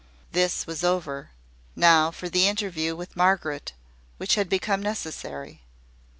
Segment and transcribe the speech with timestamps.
[0.31, 1.29] This was over.
[1.75, 3.73] Now for the interview with Margaret,
[4.17, 5.61] which had become necessary.